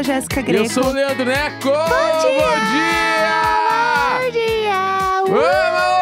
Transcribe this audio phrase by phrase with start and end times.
[0.00, 0.64] a Jéssica Greco.
[0.64, 1.68] Eu sou o Leandro Neco!
[1.68, 1.74] Bom
[2.22, 2.80] dia!
[4.18, 5.20] Bom dia!
[5.20, 5.40] Bom dia!
[5.44, 6.00] Vamos!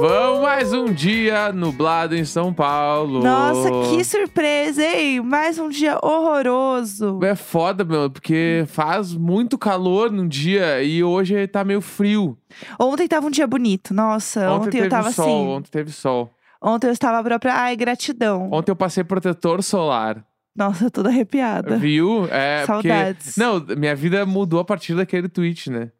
[0.00, 3.22] Vamos mais um dia nublado em São Paulo.
[3.22, 5.20] Nossa, que surpresa, hein?
[5.20, 7.20] Mais um dia horroroso.
[7.22, 12.38] É foda, meu, porque faz muito calor num dia e hoje tá meio frio.
[12.80, 13.92] Ontem tava um dia bonito.
[13.92, 15.48] Nossa, ontem, teve eu tava sol, assim.
[15.48, 16.30] ontem teve sol.
[16.62, 17.54] Ontem eu estava própria.
[17.54, 18.48] Ai, gratidão.
[18.50, 20.24] Ontem eu passei protetor solar.
[20.56, 21.76] Nossa, toda arrepiada.
[21.78, 22.26] Viu?
[22.30, 23.34] É, Saudades.
[23.34, 23.40] porque...
[23.40, 25.90] Não, minha vida mudou a partir daquele tweet, né?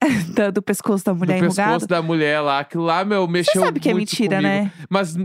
[0.54, 2.60] Do pescoço da mulher do pescoço da mulher lá.
[2.60, 4.48] Aquilo lá, meu, mexeu Você sabe que é mentira, comigo.
[4.48, 4.72] né?
[4.88, 5.16] Mas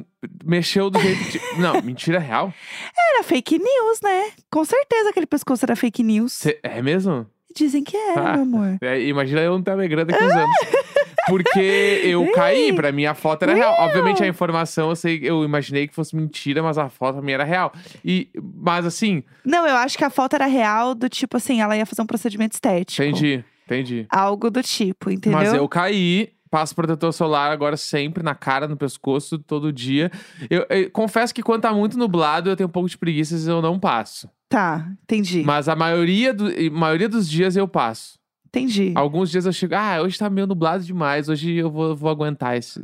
[0.44, 1.40] mexeu do jeito que...
[1.62, 2.52] Não, mentira real?
[2.98, 4.32] Era fake news, né?
[4.52, 6.34] Com certeza aquele pescoço era fake news.
[6.34, 7.28] Cê- É mesmo?
[7.56, 8.34] Dizem que é, Ah.
[8.34, 8.78] meu amor.
[8.82, 10.56] É, imagina eu não estar alegrando daqui uns anos.
[11.28, 13.76] Porque eu caí, pra mim a foto era real.
[13.80, 17.32] Obviamente a informação eu sei, eu imaginei que fosse mentira, mas a foto pra mim
[17.32, 17.74] era real.
[18.04, 21.76] E, mas assim, Não, eu acho que a foto era real, do tipo assim, ela
[21.78, 23.02] ia fazer um procedimento estético.
[23.04, 24.06] entendi, entendi.
[24.10, 25.40] Algo do tipo, entendeu?
[25.40, 30.12] Mas eu caí, passo protetor solar agora sempre na cara, no pescoço, todo dia.
[30.50, 33.50] Eu, eu confesso que quando tá muito nublado, eu tenho um pouco de preguiça e
[33.50, 34.30] eu não passo.
[34.48, 35.42] Tá, entendi.
[35.44, 38.20] Mas a maioria, do, maioria dos dias eu passo.
[38.56, 38.92] Entendi.
[38.96, 42.56] Alguns dias eu chego, ah, hoje tá meio nublado demais, hoje eu vou, vou aguentar
[42.56, 42.80] esse,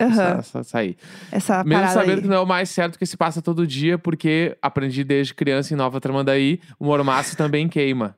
[0.00, 0.96] Aham, essa, essa sair.
[1.30, 2.22] Essa Mesmo sabendo aí.
[2.22, 5.72] que não é o mais certo que se passa todo dia, porque aprendi desde criança
[5.72, 8.16] em Nova Tramandaí, o mormaço também queima.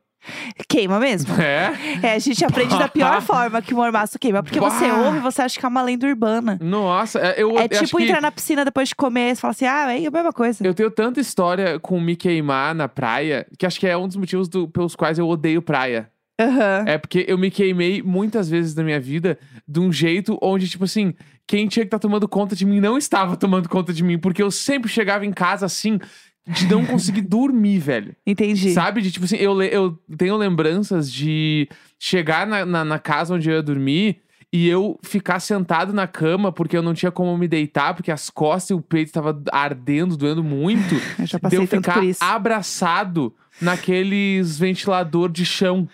[0.67, 1.35] Queima mesmo.
[1.39, 1.75] É?
[2.03, 4.43] É, a gente aprende da pior forma que o mormaço queima.
[4.43, 5.03] Porque você Bah.
[5.03, 6.59] ouve e você acha que é uma lenda urbana.
[6.63, 9.35] Nossa, é- eu, É eu tipo que entrar na piscina depois de comer.
[9.37, 10.67] Você fala assim, ah, é a mesma coisa.
[10.67, 14.17] eu tenho tanta história com me queimar na praia, que acho que é um dos
[14.17, 16.09] motivos do- pelos quais eu odeio praia.
[16.41, 16.85] Aham.
[16.87, 20.85] É porque eu me queimei muitas vezes na minha vida de um jeito onde, tipo
[20.85, 21.15] assim,
[21.47, 24.43] quem tinha que estar tomando conta de mim não estava tomando conta de mim, porque
[24.43, 25.99] eu sempre chegava em casa assim,
[26.47, 28.17] de não conseguir dormir, velho.
[28.27, 28.73] Entendi.
[28.73, 29.01] Sabe?
[29.01, 31.69] De tipo assim, eu, eu tenho lembranças de
[31.99, 34.21] chegar na, na, na casa onde eu ia dormir
[34.53, 38.31] e eu ficar sentado na cama porque eu não tinha como me deitar, porque as
[38.31, 40.95] costas e o peito estavam ardendo, doendo muito.
[41.19, 45.89] Eu já de passei eu tanto ficar abraçado naqueles ventilador de chão.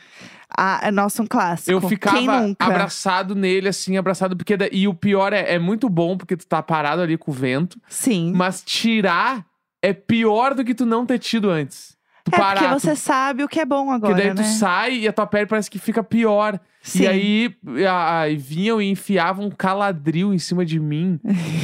[0.57, 1.71] Ah, é nossa, um clássico.
[1.71, 2.65] Eu ficava nunca?
[2.65, 4.57] abraçado nele, assim, abraçado, porque.
[4.73, 7.81] E o pior é, é muito bom porque tu tá parado ali com o vento,
[7.89, 8.33] Sim.
[8.35, 9.47] mas tirar
[9.83, 11.97] é pior do que tu não ter tido antes.
[12.25, 14.43] Tu é parar, porque tu você sabe o que é bom agora, Porque daí tu
[14.43, 14.49] né?
[14.49, 16.61] sai e a tua pele parece que fica pior.
[16.83, 17.03] Sim.
[17.03, 21.19] E aí a- a- e vinham e enfiavam um caladril em cima de mim.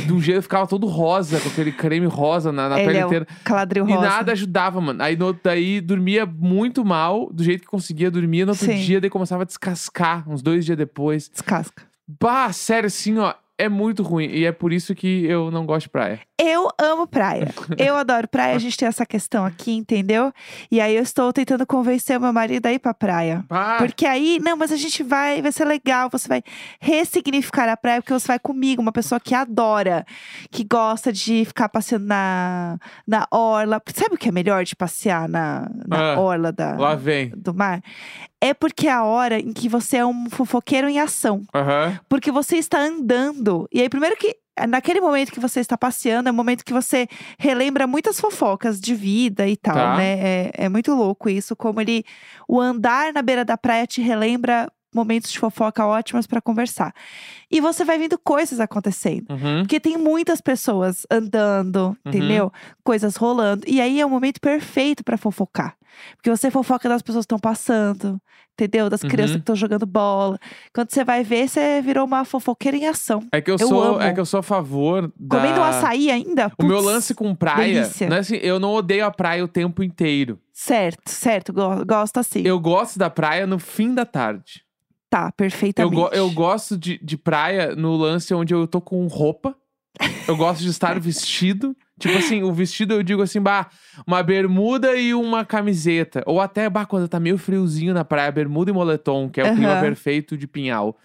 [0.07, 2.99] de um jeito eu ficava todo rosa, com aquele creme rosa na, na Ele pele
[2.99, 3.27] é inteira.
[3.45, 4.07] caladril E rosa.
[4.09, 5.03] nada ajudava, mano.
[5.03, 8.45] Aí no, daí dormia muito mal, do jeito que conseguia dormir.
[8.45, 8.77] No outro Sim.
[8.77, 11.29] dia, daí começava a descascar, uns dois dias depois.
[11.31, 11.83] Descasca.
[12.21, 13.35] Bah, sério, assim, ó.
[13.59, 14.27] É muito ruim.
[14.27, 16.21] E é por isso que eu não gosto de praia.
[16.39, 17.49] Eu amo praia.
[17.79, 18.55] Eu adoro praia.
[18.55, 20.31] A gente tem essa questão aqui, entendeu?
[20.71, 23.43] E aí eu estou tentando convencer o meu marido a ir pra praia.
[23.49, 26.11] Bah, Porque aí, não, mas a gente vai, vai ser legal.
[26.13, 26.43] Você vai
[26.79, 30.05] ressignificar a praia, porque você vai comigo, uma pessoa que adora,
[30.51, 33.81] que gosta de ficar passeando na, na orla.
[33.95, 37.31] Sabe o que é melhor de passear na, na Ah, orla da, lá vem.
[37.35, 37.83] do mar?
[38.41, 41.43] É porque é a hora em que você é um fofoqueiro em ação.
[41.55, 41.99] Aham.
[42.09, 43.69] Porque você está andando.
[43.73, 44.37] E aí, primeiro que.
[44.69, 47.07] Naquele momento que você está passeando, é o momento que você
[47.39, 49.97] relembra muitas fofocas de vida e tal, Tá.
[49.99, 50.19] né?
[50.19, 52.05] É, é muito louco isso, como ele.
[52.49, 56.95] O andar na beira da praia te relembra momentos de fofoca ótimos para conversar.
[57.51, 59.27] E você vai vendo coisas acontecendo.
[59.31, 59.59] Uhum.
[59.61, 62.51] Porque tem muitas pessoas andando, entendeu?
[62.83, 63.63] Coisas rolando.
[63.67, 65.76] E aí é o momento perfeito pra fofocar.
[66.17, 68.21] Porque você fofoca das pessoas que estão passando,
[68.55, 68.89] entendeu?
[68.91, 69.37] Das crianças Uhum.
[69.39, 70.39] que estão jogando bola.
[70.75, 73.23] Quando você vai ver, você virou uma fofoqueira em ação.
[73.33, 74.01] É que eu, Eu sou, amo.
[74.01, 75.37] é que eu sou a favor da...
[75.39, 76.51] Comendo açaí ainda?
[76.59, 78.09] O meu lance com praia, delícia.
[78.09, 80.39] não é assim, eu não odeio a praia o tempo inteiro.
[80.53, 81.53] Certo, certo.
[81.53, 82.43] go- Gosto assim.
[82.45, 84.65] Eu gosto da praia no fim da tarde.
[85.09, 85.95] Tá, Eu, perfeitamente.
[85.95, 89.55] go- eu gosto de, de praia no lance onde eu tô com roupa.
[90.27, 91.77] Eu gosto de estar vestido.
[91.99, 93.71] Tipo assim, o vestido eu digo assim, bah,
[94.07, 96.23] uma bermuda e uma camiseta.
[96.27, 99.55] Ou até, bah, quando tá meio friozinho na praia, bermuda e moletom, que é o
[99.55, 99.81] clima Aham.
[99.81, 100.97] perfeito de pinhal.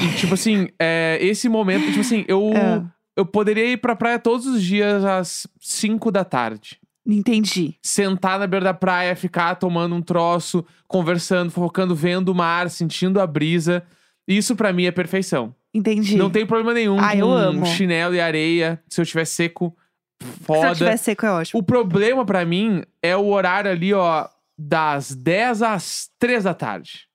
[0.00, 2.82] E tipo assim, é, esse momento, tipo assim, eu, É.
[3.16, 6.78] eu poderia ir pra praia todos os dias às 5 da tarde.
[7.06, 7.74] Entendi.
[7.82, 13.20] sentar na beira da praia, ficar tomando um troço, conversando, focando, vendo o mar, sentindo
[13.20, 13.82] a brisa.
[14.26, 15.54] Isso pra mim é perfeição.
[15.74, 16.16] Entendi.
[16.16, 17.66] Não tem problema nenhum Ah, eu amo.
[17.66, 18.80] chinelo e areia.
[18.88, 19.76] Se eu tiver seco,
[20.22, 20.74] Se eu foda.
[20.74, 21.60] tiver seco, é ótimo.
[21.60, 24.26] O problema pra mim é o horário ali, ó,
[24.58, 27.06] das 10 às 3 da tarde.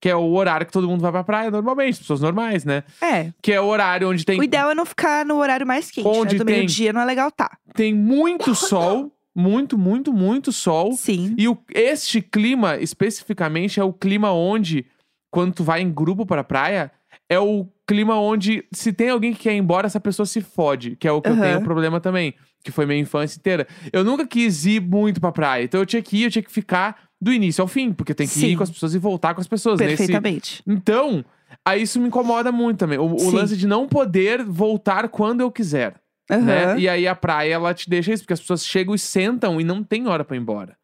[0.00, 2.84] Que é o horário que todo mundo vai pra praia normalmente, pessoas normais, né?
[3.02, 3.32] É.
[3.42, 6.08] Que é o horário onde tem O ideal é não ficar no horário mais quente,
[6.08, 6.38] Onde né?
[6.38, 7.58] Do tem- meio-dia não é legal tá.
[7.74, 10.92] tem muito sol, muito, muito, muito sol.
[10.92, 11.34] Sim.
[11.36, 14.86] E o, este clima, especificamente, é o clima onde,
[15.30, 16.90] quando tu vai em grupo pra praia,
[17.30, 20.96] é o clima onde, se tem alguém que quer ir embora, essa pessoa se fode.
[20.96, 21.42] Que é o que eu Aham.
[21.42, 22.34] tenho problema também.
[22.64, 23.66] Que foi minha infância inteira.
[23.92, 25.62] Eu nunca quis ir muito pra praia.
[25.62, 27.92] Então eu tinha que ir, eu tinha que ficar do início ao fim.
[27.92, 28.48] Porque tem que Sim.
[28.48, 29.78] ir com as pessoas e voltar com as pessoas.
[29.78, 30.60] Nesse, Perfeitamente.
[30.66, 31.24] então,
[31.64, 32.98] aí isso me incomoda muito também.
[32.98, 33.30] O, o Sim.
[33.30, 35.94] lance de não poder voltar quando eu quiser.
[36.28, 36.64] Né?
[36.64, 36.78] Aham.
[36.78, 39.64] E aí a praia, ela te deixa isso, porque as pessoas chegam e sentam e
[39.64, 40.76] não tem hora pra ir embora.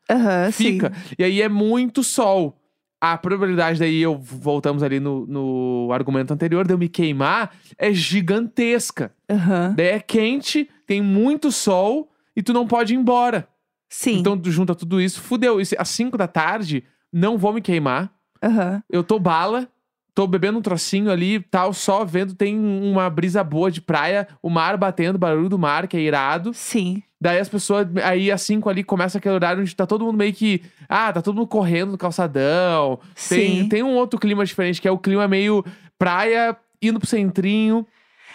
[0.53, 0.73] Sim.
[0.73, 0.93] Fica.
[1.19, 2.57] E aí é muito sol.
[3.01, 7.93] A probabilidade daí, eu voltamos ali no, no argumento anterior, de eu me queimar, é
[7.93, 9.13] gigantesca.
[9.31, 9.75] Aham.
[9.77, 13.49] Daí é quente, tem muito sol e tu não pode ir embora.
[13.89, 14.19] Sim.
[14.19, 15.63] Então tu junta tudo isso, fudeu.
[15.65, 18.13] Se- Às 5 da tarde, não vou me queimar.
[18.43, 18.83] Aham.
[18.91, 19.69] Eu tô bala,
[20.17, 24.49] tô bebendo um trocinho ali, tal, só vendo, tem uma brisa boa de praia, o
[24.49, 26.55] mar batendo, barulho do mar, que é irado.
[26.55, 27.03] Sim.
[27.21, 30.33] Daí as pessoas, aí às 5 ali, começa aquele horário onde tá todo mundo meio
[30.33, 32.99] que, ah, tá todo mundo correndo no calçadão.
[33.29, 33.69] Tem, Sim.
[33.69, 35.63] tem um outro clima diferente, que é o clima meio
[35.99, 37.87] praia, indo pro centrinho.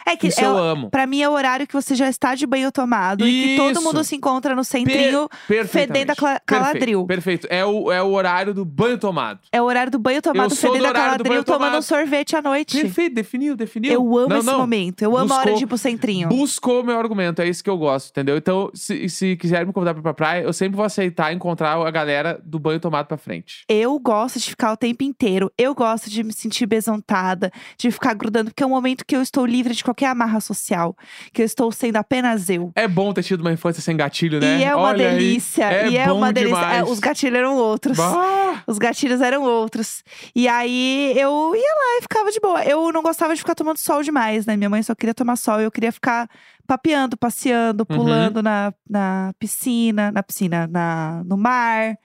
[0.06, 0.90] É que Isso é, eu amo.
[0.90, 3.72] pra mim é o horário que você já está de banho tomado e que todo
[3.74, 3.84] Isso.
[3.84, 5.70] mundo se encontra no centrinho Perfeitamente.
[5.72, 7.06] fedendo a caladril.
[7.06, 7.48] Perfeito, perfeito.
[7.50, 9.40] É o, é o horário do banho tomado.
[9.52, 12.82] É o horário do banho tomado, fedendo a caladril, tomando um sorvete à noite.
[12.82, 13.92] Perfeito, definiu, definiu.
[13.94, 14.58] Eu amo não, esse não.
[14.60, 15.02] momento.
[15.02, 16.30] Eu amo a hora Buscou- de ir pro centrinho.
[16.30, 18.38] Buscou o meu argumento, é isso que eu gosto, entendeu?
[18.38, 21.92] Então, se, se quiser me convidar pra pra praia, eu sempre vou aceitar encontrar a
[21.92, 23.64] galera do banho tomado pra frente.
[23.70, 25.52] Eu gosto de ficar o tempo inteiro.
[25.58, 29.22] Eu gosto de me sentir besontada, de ficar grudando, porque é um momento que eu
[29.22, 30.96] estou livre de qualquer amarra social,
[31.32, 32.72] que eu estou sendo apenas eu.
[32.76, 34.60] É bom ter tido uma infância sem gatilho, né?
[34.60, 35.72] E é uma Olha aí, delícia.
[35.72, 36.74] É e é uma delícia.
[36.74, 37.98] É, os gatilhos eram outros.
[37.98, 38.64] Bah!
[38.66, 40.04] Os gatilhos eram outros.
[40.34, 42.64] E aí eu ia lá e ficava de boa.
[42.64, 44.56] Eu não gostava de ficar tomando sol demais, né?
[44.56, 45.60] Minha mãe só queria tomar sol.
[45.60, 46.30] Eu queria ficar
[46.72, 47.98] papeando, passeando, Uhum.
[47.98, 51.98] pulando na, na piscina, na piscina, na, no mar.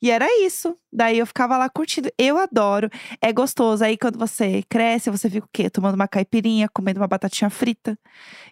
[0.00, 0.76] E era isso.
[0.92, 2.08] Daí eu ficava lá curtindo.
[2.16, 2.88] Eu adoro.
[3.20, 3.84] É gostoso.
[3.84, 5.68] Aí quando você cresce, você fica o quê?
[5.68, 7.98] Tomando uma caipirinha, comendo uma batatinha frita.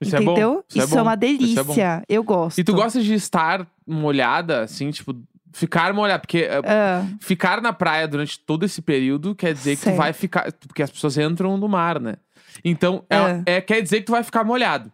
[0.01, 0.65] Isso é entendeu?
[0.75, 1.97] isso é bom, uma isso é delícia.
[1.99, 2.03] bom.
[2.09, 2.59] Eu gosto.
[2.61, 5.15] E tu gosta de estar molhada, assim, tipo,
[5.53, 6.21] ficar molhada?
[6.21, 9.97] Porque Ah, ficar na praia durante todo esse período quer dizer que tu Certo.
[9.97, 10.53] vai ficar.
[10.53, 12.15] Porque as pessoas entram no mar, né?
[12.65, 14.93] Então, é- é, quer dizer que tu vai ficar molhado.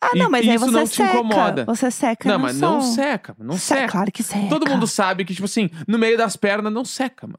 [0.00, 1.12] Ah, E não, mas aí isso você não te seca.
[1.18, 1.64] incomoda.
[1.64, 2.94] Você seca não, no mas não sol.
[2.94, 3.88] seca, não Se- seca.
[3.92, 4.48] Claro que seca.
[4.48, 7.38] Todo mundo sabe que, tipo assim, no meio das pernas não seca, mano.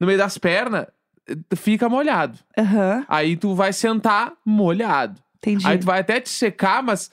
[0.00, 0.86] No meio das pernas,
[1.28, 2.38] eh, fica molhado.
[2.56, 5.20] Aham, Aí tu vai sentar molhado.
[5.38, 5.66] entendi.
[5.66, 7.10] Aí tu vai até te secar, mas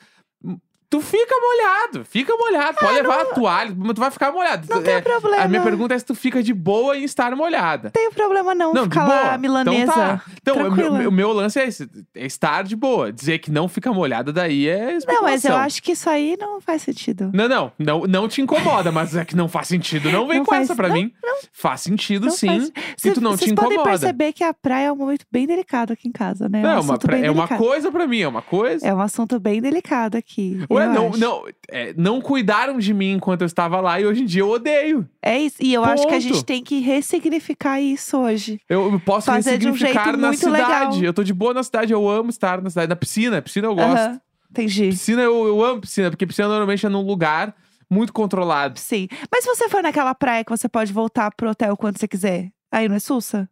[0.89, 2.05] tu fica molhado.
[2.05, 2.77] Fica molhado.
[2.79, 4.67] Pode levar a toalha, mas tu vai ficar molhado.
[4.69, 5.43] Ah, Não tem É, problema.
[5.43, 7.85] A minha pergunta é se tu fica de boa em estar molhada.
[7.85, 9.81] Não tem problema não, Não, ficar lá milanesa.
[9.83, 10.21] Então tá.
[10.41, 13.11] Então, o meu, lance é esse: é estar de boa.
[13.11, 16.59] Dizer que não fica molhada daí é Não, mas eu acho que isso aí não
[16.61, 17.31] faz sentido.
[17.33, 20.11] Não, não, não, não te incomoda, mas é que não faz sentido.
[20.11, 21.11] Não vem Não com faz- essa pra não, mim.
[21.51, 22.47] Faz sentido, Não sim.
[22.47, 22.67] faz-
[22.97, 23.99] E Cê- tu não Vocês te podem incomoda.
[23.99, 26.61] perceber que a praia é um momento bem delicado aqui em casa, né?
[26.61, 28.85] Não, um é uma, pra- é uma coisa pra mim, é uma coisa.
[28.87, 30.59] É um assunto bem delicado aqui.
[30.75, 31.17] Ué, eu não, acho.
[31.19, 34.49] não, é, não cuidaram de mim enquanto eu estava lá e hoje em dia eu
[34.49, 35.07] odeio.
[35.21, 35.57] É isso.
[35.59, 36.21] E eu acho que a Ponto.
[36.21, 38.59] gente tem que ressignificar isso hoje.
[38.69, 40.61] Eu eu posso Fazer de um ressignificar jeito na muito cidade.
[40.95, 41.03] legal.
[41.03, 42.87] Eu tô de boa na cidade, eu amo estar na cidade.
[42.89, 43.89] Na piscina, piscina eu gosto.
[43.97, 44.21] Aham,
[44.51, 44.89] entendi.
[44.89, 47.55] Piscina eu, eu amo piscina, porque piscina normalmente é num lugar
[47.89, 48.79] muito controlado.
[48.79, 49.07] Sim.
[49.31, 52.49] Mas se você for naquela praia que você pode voltar pro hotel quando você quiser,
[52.71, 53.47] aí não é sussa?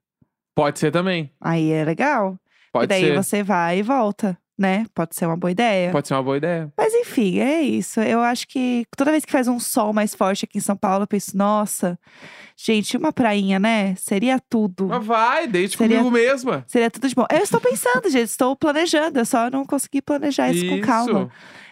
[0.55, 1.31] Pode ser também.
[1.41, 2.38] Aí é legal.
[2.71, 3.15] Pode e daí ser.
[3.15, 4.86] você vai e volta, né?
[4.93, 5.91] Pode ser uma boa ideia.
[5.91, 6.72] Pode ser uma boa ideia.
[6.77, 8.00] Mas enfim, é isso.
[8.00, 11.03] Eu acho que toda vez que faz um sol mais forte aqui em São Paulo,
[11.03, 11.98] eu penso, nossa,
[12.55, 13.95] gente, uma prainha, né?
[13.95, 14.88] Seria tudo.
[14.88, 16.63] Mas vai, deite Seria- comigo mesma.
[16.67, 17.25] Seria tudo de bom.
[17.31, 19.19] Eu estou pensando, gente, estou planejando.
[19.19, 21.29] Eu só não consegui planejar isso, com calma.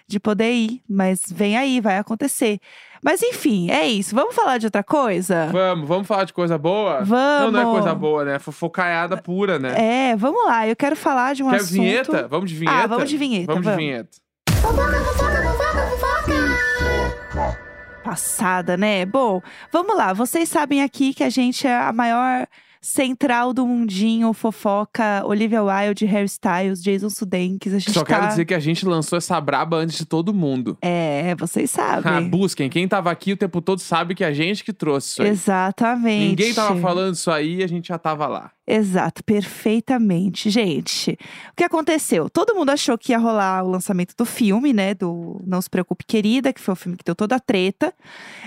[0.07, 0.81] De poder ir.
[0.89, 2.59] Mas vem aí, vai acontecer.
[3.03, 4.13] Mas enfim, é isso.
[4.13, 5.47] Vamos falar de outra coisa?
[5.51, 7.03] Vamos, vamos falar de coisa boa?
[7.03, 7.51] Vamos.
[7.51, 8.37] Não, não é coisa boa, né?
[8.39, 10.11] Fofocaiada pura, né?
[10.11, 10.67] É, vamos lá.
[10.67, 11.71] Eu quero falar de um Quer assunto.
[11.73, 12.27] vinheta?
[12.27, 12.77] Vamos de vinheta?
[12.83, 13.79] Ah, vamos de vinheta, Vamos, vamos.
[13.79, 14.17] de vinheta.
[18.03, 19.05] Passada, né?
[19.05, 19.41] Bom,
[19.71, 20.11] vamos lá.
[20.13, 22.47] Vocês sabem aqui que a gente é a maior
[22.81, 27.73] central do mundinho, fofoca, Olivia Wilde, Harry Styles, Jason Sudeikis.
[27.75, 28.05] A gente Só tá...
[28.15, 30.77] quero dizer que a gente lançou essa braba antes de todo mundo.
[30.81, 32.27] É, vocês Ah, sabem.
[32.29, 32.69] busquem.
[32.69, 35.29] Quem tava aqui o tempo todo sabe que é a gente que trouxe isso aí.
[35.29, 36.29] Exatamente.
[36.29, 38.51] Ninguém tava falando isso aí e a gente já tava lá.
[38.67, 40.49] Exato, perfeitamente.
[40.49, 41.17] Gente,
[41.51, 42.29] o que aconteceu?
[42.29, 44.93] Todo mundo achou que ia rolar o lançamento do filme, né?
[44.93, 47.93] Do Não Se Preocupe, Querida, que foi o filme que deu toda a treta.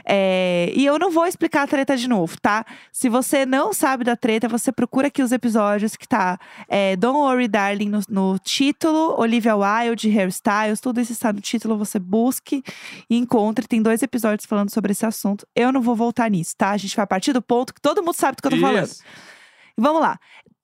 [0.05, 2.65] É, E eu não vou explicar a treta de novo, tá?
[2.91, 7.19] Se você não sabe da treta, você procura aqui os episódios que tá é, Don't
[7.19, 12.63] Worry Darling no, no título, Olivia Wilde, Hairstyles, tudo isso está no título, você busque
[13.11, 13.69] e encontre.
[13.69, 15.47] Tem dois episódios falando sobre esse assunto.
[15.55, 16.71] Eu não vou voltar nisso, tá?
[16.71, 18.87] A gente vai partir do ponto que todo mundo sabe do que eu tô falando.
[18.87, 19.03] Isso.
[19.77, 20.19] Vamos lá.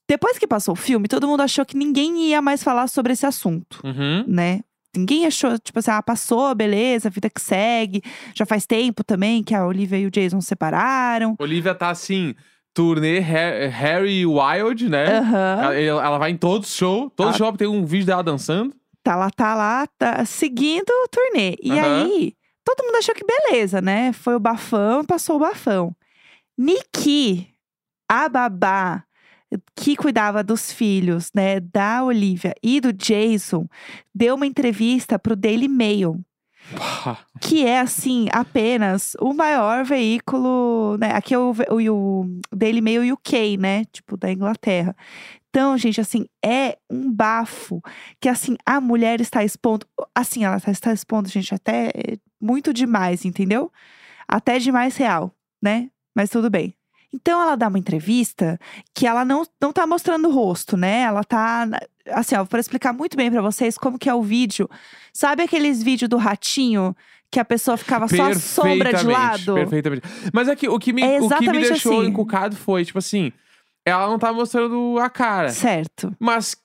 [0.09, 3.27] Depois que passou o filme, todo mundo achou que ninguém ia mais falar sobre esse
[3.27, 4.25] assunto, Uhum.
[4.27, 4.61] né?
[4.97, 8.03] Ninguém achou, tipo assim, ah, passou, beleza, vida que segue.
[8.35, 11.37] Já faz tempo também que a Olivia e o Jason se separaram.
[11.39, 12.35] Olivia tá assim,
[12.75, 15.19] turnê Ha- Harry Wild, né?
[15.19, 15.73] Aham.
[15.75, 17.11] Ela, ela vai em todos os shows.
[17.17, 17.33] Todo Ah.
[17.33, 18.75] show tem um vídeo dela dançando.
[19.03, 21.57] Tá lá, tá lá, tá seguindo o turnê.
[21.63, 22.05] E Aham.
[22.05, 22.35] aí,
[22.65, 24.13] todo mundo achou que beleza, né?
[24.13, 25.95] Foi o bafão, passou o bafão.
[26.59, 27.49] Nikki,
[28.09, 29.05] a babá
[29.75, 33.67] que cuidava dos filhos, né, da Olivia e do Jason,
[34.15, 36.21] deu uma entrevista pro Daily Mail.
[37.41, 41.13] Que é assim apenas o maior veículo, né?
[41.13, 43.85] Aqui é o, o, o Daily Mail UK, né?
[43.87, 44.95] Tipo da Inglaterra.
[45.49, 47.83] Então, gente, assim, é um bafo
[48.21, 51.91] que assim a mulher está expondo, assim, ela tá- está expondo, gente, até
[52.41, 53.73] muito demais, entendeu?
[54.29, 55.91] Até demais real, né?
[56.15, 56.75] Mas tudo bem.
[57.13, 58.59] Então ela dá uma entrevista
[58.95, 61.01] que ela não, não tá mostrando o rosto, né?
[61.01, 61.67] Ela tá.
[62.13, 64.69] Assim, ó, para explicar muito bem pra vocês como que é o vídeo.
[65.13, 66.95] Sabe aqueles vídeos do ratinho
[67.31, 69.55] que a pessoa ficava só a sombra de lado?
[69.55, 70.03] Perfeitamente.
[70.33, 72.09] Mas aqui, o que me, É o que me deixou assim.
[72.09, 73.33] encucado foi, tipo assim,
[73.85, 75.51] ela não tá mostrando a cara.
[75.51, 76.15] Certo.
[76.19, 76.57] Mas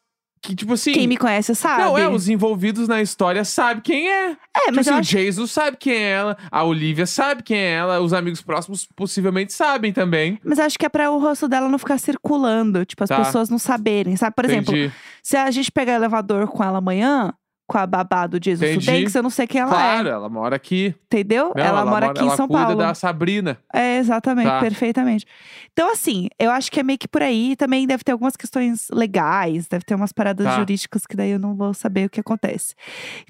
[0.45, 0.93] que, tipo assim.
[0.93, 1.83] Quem me conhece sabe.
[1.83, 4.31] Não, é, os envolvidos na história sabem quem é.
[4.31, 7.71] É, Tipo mas assim, acho Jason sabe quem é ela, a Olivia sabe quem é
[7.73, 10.39] ela, os amigos próximos possivelmente sabem também.
[10.43, 13.17] Mas acho que é pra o rosto dela não ficar circulando, tipo, as Tá.
[13.17, 14.35] pessoas não saberem, sabe?
[14.35, 14.93] Por exemplo, Entendi.
[15.23, 17.33] se a gente pegar elevador com ela amanhã,
[17.67, 18.85] com a babá do Jason Entendi.
[18.85, 20.93] Sudeikis, eu não sei quem ela claro, é, ela mora aqui.
[21.05, 21.51] entendeu?
[21.55, 22.77] Não, ela, mora aqui em ela São cuida Paulo.
[22.77, 23.57] da Sabrina.
[23.73, 24.59] É, exatamente, Tá.
[24.59, 25.25] perfeitamente.
[25.73, 27.55] Então, assim, eu acho que é meio que por aí.
[27.55, 30.55] Também deve ter algumas questões legais, deve ter umas paradas Tá.
[30.57, 32.75] jurídicas que daí eu não vou saber o que acontece.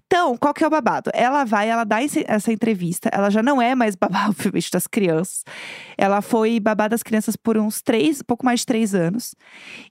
[0.06, 1.10] Então, qual que é o babado?
[1.14, 3.10] Ela vai, ela dá essa entrevista.
[3.14, 5.44] Ela já não é mais babá, obviamente, das crianças.
[5.98, 9.34] Ela foi babá das crianças por uns três, pouco mais de três anos.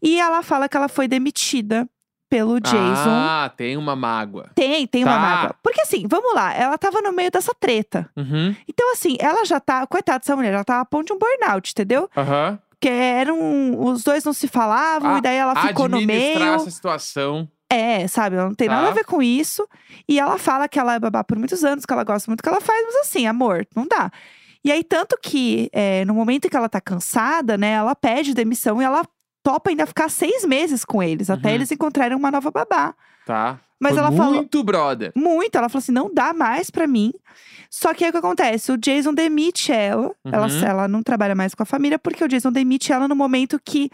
[0.02, 1.88] E ela fala que ela foi demitida
[2.28, 3.10] pelo Jason.
[3.10, 4.50] Ah, tem uma mágoa.
[4.54, 5.18] Tem, tem uma Tá.
[5.20, 5.56] mágoa.
[5.62, 8.08] Porque assim, vamos lá, ela tava no meio dessa treta.
[8.16, 8.54] Uhum.
[8.68, 9.86] Então, assim, ela já tá.
[9.86, 12.08] Coitada dessa mulher, ela tava a ponto de um burnout, entendeu?
[12.16, 12.58] Aham.
[12.70, 13.80] Porque eram.
[13.80, 16.42] Os dois não se falavam, Ah, e daí ela ficou no meio.
[16.54, 17.48] essa situação.
[17.70, 18.36] É, sabe?
[18.36, 18.90] Ela não tem nada Tá.
[18.90, 19.66] a ver com isso.
[20.08, 22.42] E ela fala que ela é babá por muitos anos, que ela gosta muito do
[22.42, 24.10] que ela faz, mas assim, amor, não dá.
[24.64, 28.32] E aí, tanto que é, no momento em que ela tá cansada, né, ela pede
[28.34, 29.04] demissão e ela
[29.44, 31.54] topa ainda ficar seis meses com eles, até Uhum.
[31.54, 32.94] eles encontrarem uma nova babá.
[33.24, 33.60] Tá.
[33.78, 34.34] Mas Foi ela falou.
[34.34, 35.12] muito brother.
[35.14, 35.56] Muito.
[35.56, 37.12] Ela falou assim: não dá mais pra mim.
[37.70, 38.72] Só que aí o que acontece?
[38.72, 40.14] O Jason demite ela.
[40.24, 40.64] Ela, Uhum.
[40.64, 43.90] ela não trabalha mais com a família, porque o Jason demite ela no momento que.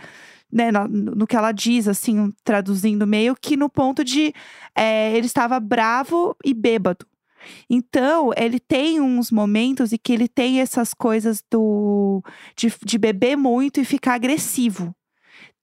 [0.53, 4.35] Né, no, no que ela diz, assim, traduzindo meio que no ponto de
[4.75, 7.07] é, ele estava bravo e bêbado.
[7.69, 12.23] Então, ele tem uns momentos em que ele tem essas coisas do
[12.57, 14.93] de, de beber muito e ficar agressivo.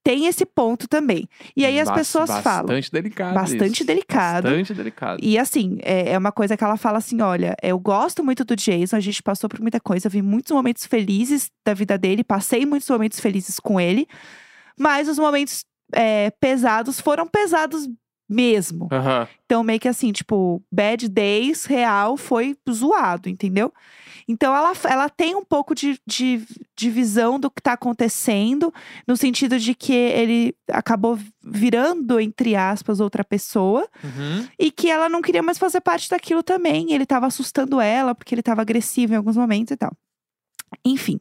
[0.08, 1.28] Tem esse ponto também.
[1.54, 2.68] E aí as pessoas falam.
[2.68, 3.34] Bastante delicado.
[3.34, 3.84] Bastante isso.
[3.84, 4.44] delicado.
[4.44, 5.20] Bastante delicado.
[5.22, 8.56] E assim, é, é uma coisa que ela fala assim: olha, eu gosto muito do
[8.56, 12.64] Jason, a gente passou por muita coisa, vi muitos momentos felizes da vida dele, passei
[12.64, 14.08] muitos momentos felizes com ele,
[14.80, 17.86] mas os momentos é, pesados foram pesados
[18.28, 18.88] mesmo.
[18.92, 19.26] Aham.
[19.46, 23.72] Então, meio que assim, tipo, bad days real foi zoado, entendeu?
[24.28, 26.42] Então, ela, ela tem um pouco de, de,
[26.76, 28.72] de visão do que tá acontecendo,
[29.06, 33.88] no sentido de que ele acabou virando, entre aspas, outra pessoa.
[34.04, 34.46] Uhum.
[34.58, 36.92] E que ela não queria mais fazer parte daquilo também.
[36.92, 39.96] Ele tava assustando ela, porque ele tava agressivo em alguns momentos e tal.
[40.84, 41.18] Enfim.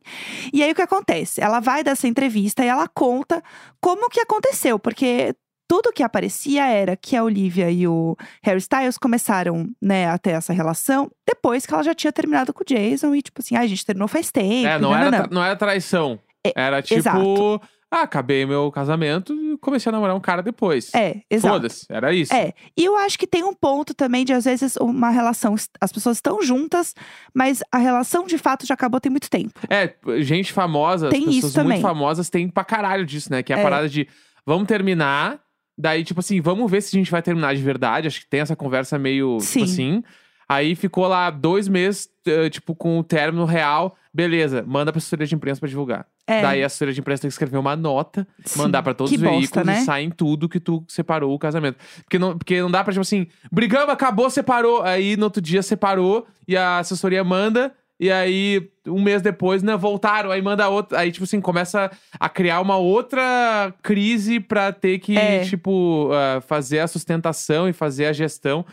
[0.52, 1.42] E aí o que acontece?
[1.42, 3.42] Ela vai dessa entrevista e ela conta
[3.80, 5.34] como que aconteceu, porque
[5.68, 10.32] tudo que aparecia era que a Olivia e o Harry Styles começaram, né, a ter
[10.32, 13.62] essa relação depois que ela já tinha terminado com o Jason e tipo assim, ah,
[13.62, 14.68] a gente terminou faz tempo.
[14.68, 16.20] É, não não, era, não, não era traição.
[16.46, 17.00] É, era tipo.
[17.00, 17.62] exato.
[17.90, 20.94] Ah, acabei meu casamento e comecei a namorar um cara depois.
[20.94, 21.54] É, exato.
[21.54, 22.34] Foda-se, era isso.
[22.34, 25.56] É, e eu acho que tem um ponto também de, às vezes, uma relação.
[25.80, 26.94] As pessoas estão juntas,
[27.34, 29.58] mas a relação de fato já acabou tem muito tempo.
[29.70, 33.42] É, gente famosa, Tem pessoas muito famosas têm pra caralho disso, né?
[33.42, 33.64] Que é a É.
[33.64, 34.06] parada de
[34.46, 35.40] vamos terminar,
[35.78, 38.08] daí, tipo assim, vamos ver se a gente vai terminar de verdade.
[38.08, 39.60] Acho que tem essa conversa meio, Sim.
[39.60, 40.04] tipo assim.
[40.50, 43.98] Aí ficou lá dois meses, eh, tipo, com o término real.
[44.14, 46.06] Beleza, manda pra assessoria de imprensa pra divulgar.
[46.26, 48.60] É, Daí a assessoria de imprensa tem que escrever uma nota, sim.
[48.60, 49.80] mandar pra todos que os bosta, veículos né?
[49.82, 51.78] e sair em tudo que tu separou o casamento.
[52.04, 54.84] Porque não, porque não dá pra, tipo assim, brigamos, acabou, separou.
[54.84, 59.76] Aí no outro dia separou e a assessoria manda E aí, um mês depois, né,
[59.76, 60.30] voltaram.
[60.30, 61.00] Aí manda outra.
[61.00, 61.90] Aí, tipo assim, começa
[62.20, 65.44] a criar uma outra crise pra ter que, É.
[65.44, 68.64] tipo, ah, fazer a sustentação e fazer a gestão.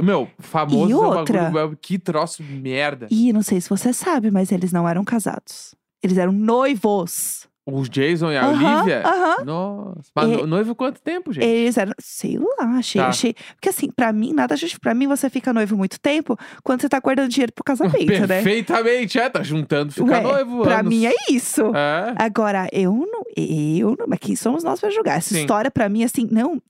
[0.00, 1.50] Meu, famoso E é um outra?
[1.50, 3.06] bagulho- Que troço merda.
[3.10, 5.74] E não sei se você sabe, mas eles não eram casados.
[6.02, 7.46] Eles eram noivos.
[7.66, 9.02] Os Jason e a Aham, Olivia?
[9.06, 9.44] aham.
[9.44, 10.10] Nossa.
[10.14, 11.46] Mas E- no- noivo quanto tempo, gente?
[11.46, 13.08] Eles eram, sei lá, achei, Tá.
[13.08, 13.34] achei.
[13.54, 14.82] Porque assim, pra mim, nada justifica.
[14.82, 18.26] Pra mim, você fica noivo muito tempo quando você tá guardando dinheiro pro casamento, né?
[18.26, 20.62] Perfeitamente, é, tá juntando, fica Ué, noivo.
[20.62, 20.90] Pra anos.
[20.94, 21.62] mim é isso.
[21.74, 22.14] É.
[22.18, 23.22] Agora, eu não.
[23.34, 24.06] Eu não.
[24.08, 25.16] Mas quem somos nós pra julgar?
[25.16, 25.40] Essa Sim.
[25.40, 26.60] história, pra mim, assim, não.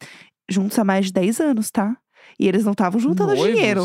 [0.48, 1.96] Juntos há mais de 10 anos, tá?
[2.38, 3.52] E eles não estavam juntando Noivos?
[3.52, 3.84] dinheiro.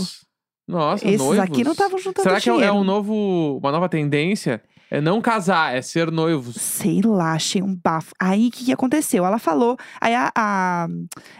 [0.67, 1.39] Nossa, Esses noivos.
[1.39, 2.71] aqui não estavam juntando Será que é- dinheiro.
[2.75, 4.61] é um novo, uma nova tendência?
[4.91, 6.55] É não casar, é ser noivos.
[6.55, 8.11] Sei lá, achei um bafo.
[8.19, 9.23] Aí, o que, que aconteceu?
[9.23, 9.77] Ela falou.
[10.01, 10.87] Aí, a, a,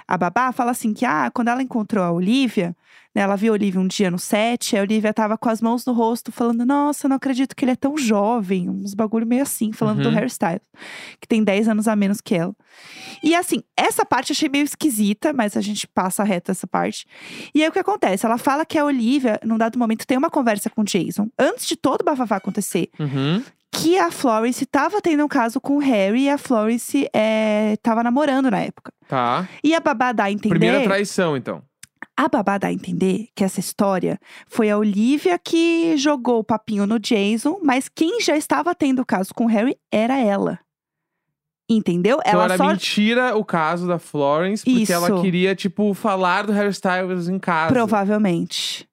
[0.08, 2.76] a babá fala assim: que ah, quando ela encontrou a Olivia,
[3.16, 5.86] né, ela viu a Olivia um dia no set, a Olivia tava com as mãos
[5.86, 8.70] no rosto, falando: Nossa, eu não acredito que ele é tão jovem.
[8.70, 10.16] Uns bagulho meio assim, falando do Uhum.
[10.16, 10.62] hairstyle,
[11.20, 12.54] que tem 10 anos a menos que ela.
[13.24, 17.06] E assim, essa parte eu achei meio esquisita, mas a gente passa reto essa parte.
[17.54, 18.26] E aí o que acontece?
[18.26, 21.66] Ela fala que a Olivia, num dado momento, tem uma conversa com o Jason, antes
[21.68, 23.44] de todo o bafafá acontecer Uhum.
[23.72, 28.04] que a Florence estava tendo um caso com o Harry e a Florence é, tava
[28.04, 28.92] namorando na época.
[29.08, 29.48] Tá.
[29.64, 30.50] E a babá dá a entender.
[30.50, 31.62] Primeira traição, então.
[32.22, 36.86] A babá dá a entender que essa história foi a Olivia que jogou o papinho
[36.86, 40.60] no Jason, mas quem já estava tendo o caso com o Harry era ela.
[41.70, 42.18] Entendeu?
[42.20, 42.68] Então ela era só.
[42.68, 45.22] mentira o caso da Florence, porque ela Isso.
[45.22, 47.72] queria, tipo, falar do hairstyles em casa.
[47.72, 48.86] Provavelmente.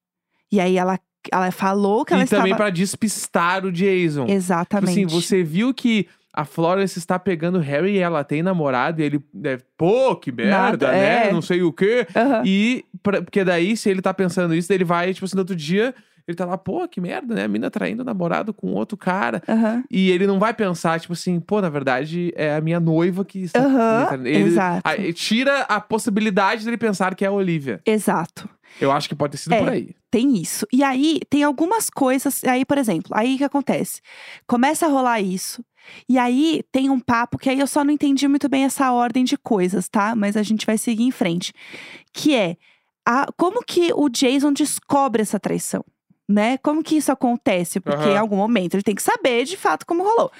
[0.52, 0.96] E aí ela,
[1.32, 2.64] ela falou que ela E também estava.
[2.64, 4.26] pra despistar o Jason.
[4.26, 4.90] Tipo Exatamente.
[4.90, 6.06] assim, você viu que
[6.36, 10.50] a Florence está pegando Harry e ela tem namorado, e ele deve, pô, que merda,
[10.86, 11.28] Nada, né?
[11.28, 11.32] é.
[11.32, 12.06] Não sei o quê.
[12.14, 12.42] Aham.
[12.44, 15.56] E, pra- porque daí, se ele tá pensando isso, ele vai, tipo assim, no outro
[15.56, 15.94] dia,
[16.28, 17.44] ele tá lá, pô, que merda, né?
[17.44, 19.40] A mina traindo o namorado com outro cara.
[19.48, 19.84] Aham.
[19.90, 23.38] E ele não vai pensar, tipo assim, pô, na verdade, é a minha noiva que
[23.44, 23.60] está.
[24.08, 24.26] Traindo.
[24.28, 24.82] ele, exato.
[24.84, 27.80] aí tira a possibilidade dele pensar que é a Olivia.
[27.86, 28.48] Exato.
[28.80, 29.58] Eu acho que pode ter sido É.
[29.60, 29.94] por aí.
[30.10, 30.66] Tem isso.
[30.72, 32.42] E aí, tem algumas coisas.
[32.44, 34.00] Aí, por exemplo, aí o que acontece?
[34.46, 35.64] Começa a rolar isso.
[36.08, 39.24] E aí, tem um papo que aí eu só não entendi muito bem essa ordem
[39.24, 40.14] de coisas, tá?
[40.14, 41.52] Mas a gente vai seguir em frente.
[42.12, 42.56] Que é,
[43.06, 45.84] a- como que o Jason descobre essa traição?
[46.28, 46.58] Né?
[46.58, 47.78] Como que isso acontece?
[47.78, 48.12] Porque Aham.
[48.14, 50.30] em algum momento ele tem que saber de fato como rolou.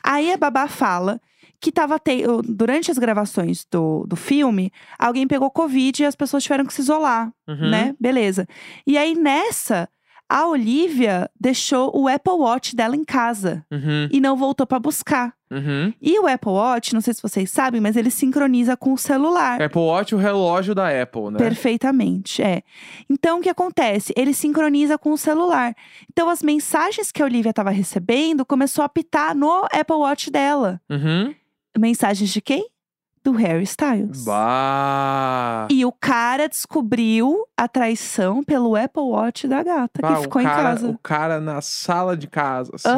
[0.00, 1.20] Aí a babá fala
[1.60, 2.22] que tava te...
[2.44, 6.80] durante as gravações do, do filme, alguém pegou Covid e as pessoas tiveram que se
[6.82, 7.70] isolar Uhum.
[7.70, 7.92] né?
[7.98, 8.46] Beleza.
[8.86, 9.88] E aí nessa,
[10.34, 14.08] a Olivia deixou o Apple Watch dela em casa Uhum.
[14.10, 15.34] e não voltou pra buscar.
[15.50, 15.92] Uhum.
[16.00, 19.60] E o Apple Watch, não sei se vocês sabem, mas ele sincroniza com o celular.
[19.60, 21.38] Apple Watch, o relógio da Apple, né?
[21.38, 22.62] Perfeitamente, é.
[23.10, 24.14] Então, o que acontece?
[24.16, 25.74] Ele sincroniza com o celular.
[26.10, 30.80] Então, as mensagens que a Olivia estava recebendo começou a apitar no Apple Watch dela.
[30.88, 31.34] Uhum.
[31.78, 32.66] Mensagens de quem?
[33.24, 34.24] Do Harry Styles.
[34.24, 35.68] Bah.
[35.70, 40.44] E o cara descobriu a traição pelo Apple Watch da gata, Bah, que ficou o
[40.44, 40.88] em cara, casa.
[40.88, 42.88] O cara na sala de casa, assim.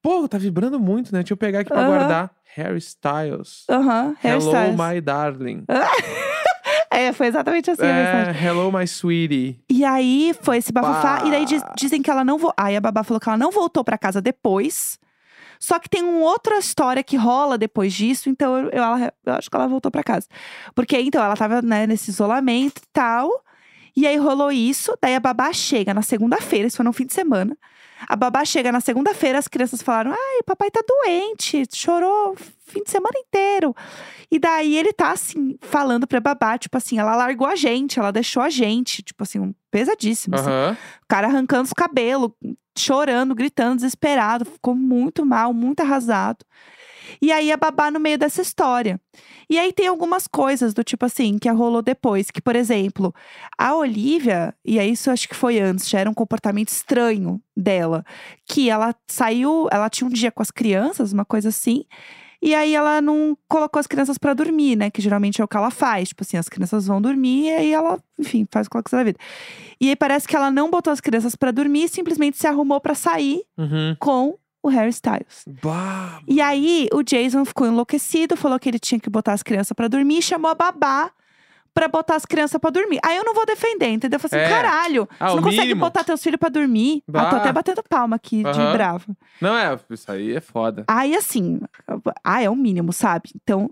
[0.00, 1.18] Pô, tá vibrando muito, né?
[1.20, 2.30] Deixa eu pegar aqui pra guardar.
[2.54, 3.64] Harry Styles.
[3.68, 4.76] aham, Harry Hello, Styles.
[4.78, 5.64] my darling.
[6.88, 8.42] É, foi exatamente assim a mensagem.
[8.42, 9.60] É, hello, my sweetie.
[9.68, 11.18] E aí foi esse bafafá.
[11.20, 11.26] Bah.
[11.26, 12.54] E daí diz- dizem que ela não voltou.
[12.56, 14.98] Aí a babá falou que ela não voltou pra casa depois.
[15.58, 19.32] Só que tem uma outra história que rola depois disso, então eu, eu- ela- eu
[19.34, 20.26] acho que ela voltou pra casa.
[20.74, 23.30] Porque então ela tava né, nesse isolamento e tal.
[23.96, 27.14] E aí rolou isso, daí a babá chega na segunda-feira, isso foi no fim de
[27.14, 27.56] semana.
[28.06, 32.82] A babá chega na segunda-feira, as crianças falaram: ai, papai tá doente, chorou o fim
[32.82, 33.74] de semana inteiro.
[34.30, 38.10] E daí ele tá assim, falando pra babá, tipo assim, ela largou a gente, ela
[38.12, 40.34] deixou a gente, tipo assim, um pesadíssimo.
[40.36, 40.50] assim.
[40.50, 40.76] Aham.
[41.02, 42.32] O cara arrancando os cabelos,
[42.80, 44.44] chorando, gritando, desesperado.
[44.44, 46.44] Ficou muito mal, muito arrasado.
[47.20, 49.00] E aí a babá no meio dessa história.
[49.48, 52.30] E aí tem algumas coisas do tipo assim, que rolou depois.
[52.30, 53.14] Que, por exemplo,
[53.56, 58.04] a Olivia, e aí isso acho que foi antes, já era um comportamento estranho dela.
[58.44, 61.84] Que ela saiu, ela tinha um dia com as crianças, uma coisa assim.
[62.42, 64.90] E aí ela não colocou as crianças pra dormir, né?
[64.90, 66.08] Que geralmente é o que ela faz.
[66.10, 68.96] Tipo assim, as crianças vão dormir e aí ela, enfim, faz o que ela quiser
[68.98, 69.18] da vida.
[69.80, 72.80] E aí parece que ela não botou as crianças pra dormir e simplesmente se arrumou
[72.80, 73.96] pra sair Uhum.
[73.98, 75.44] com o Harry Styles.
[75.62, 76.20] Bah.
[76.26, 79.86] E aí o Jason ficou enlouquecido, falou que ele tinha que botar as crianças pra
[79.88, 81.10] dormir e chamou a babá
[81.76, 82.98] pra botar as crianças pra dormir.
[83.04, 84.16] Aí eu não vou defender, entendeu?
[84.16, 84.56] Eu falei assim, É.
[84.56, 85.80] caralho, Ah, você o não consegue mínimo.
[85.82, 87.02] botar teus filhos pra dormir?
[87.12, 87.36] Ah, tô Bah.
[87.42, 89.04] até batendo palma aqui de brava.
[89.40, 90.84] Não é, isso aí é foda.
[90.88, 91.60] Aí assim,
[92.24, 93.28] ah, é o mínimo, sabe?
[93.36, 93.68] Então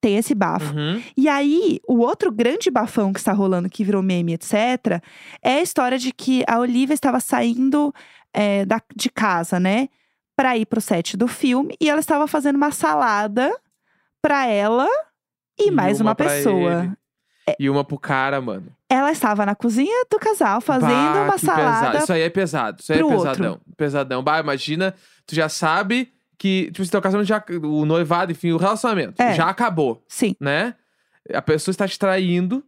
[0.00, 0.74] tem esse bafo.
[0.74, 1.00] Uhum.
[1.16, 5.00] E aí, o outro grande bafão que está rolando, que virou meme, etc.,
[5.42, 7.94] é a história de que a Olivia estava saindo
[8.34, 9.88] é, da, de casa, né?
[10.36, 11.76] Pra ir pro set do filme.
[11.80, 13.50] E ela estava fazendo uma salada
[14.20, 14.88] pra ela
[15.58, 16.82] e, E mais uma uma, pra pessoa.
[16.84, 16.92] ele.
[17.58, 18.66] E uma pro cara, mano.
[18.88, 21.86] Ela estava na cozinha do casal fazendo Bah, uma salada.
[21.88, 21.98] pesado.
[22.04, 22.80] Isso aí é pesado.
[22.80, 23.30] Isso aí é pro outro.
[23.32, 23.60] pesadão.
[23.76, 24.22] Pesadão.
[24.22, 24.94] Bah, imagina,
[25.26, 27.42] tu já sabe que, tipo, se teu casamento já.
[27.62, 29.34] O noivado, enfim, o relacionamento É.
[29.34, 30.74] já acabou, Sim, né?
[31.32, 32.62] A pessoa está te traindo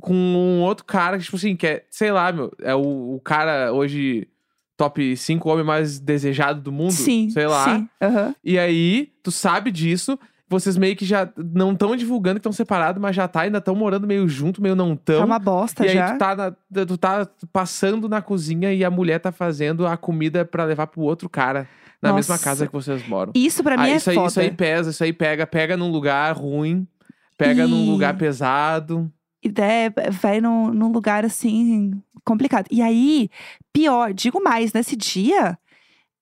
[0.00, 3.20] com um outro cara que, tipo assim, que é, sei lá, meu, é o, o
[3.24, 4.28] cara hoje
[4.76, 6.92] top 5 homem mais desejado do mundo.
[6.92, 7.30] sim.
[7.30, 7.64] Sei lá.
[7.64, 7.88] Sim.
[8.00, 8.34] aham.
[8.44, 10.18] E aí, tu sabe disso.
[10.48, 13.74] Vocês meio que já não estão divulgando que estão separados, mas já tá, ainda estão
[13.74, 15.18] morando meio junto, meio não tão.
[15.18, 16.12] Tá uma bosta E aí já.
[16.12, 20.44] tu tá, na- tu tá passando na cozinha e a mulher tá fazendo a comida
[20.44, 21.66] pra levar pro outro cara
[22.00, 22.44] na mesma Nossa.
[22.44, 23.32] casa que vocês moram.
[23.34, 24.28] Isso pra mim Ah, é isso, aí, foda.
[24.28, 26.86] isso aí pesa, isso aí pega, pega num lugar ruim,
[27.36, 29.10] pega num E- lugar pesado.
[29.42, 31.92] E daí vai num, num lugar assim
[32.24, 32.66] complicado.
[32.70, 33.28] E aí,
[33.72, 35.58] pior, digo mais, nesse dia,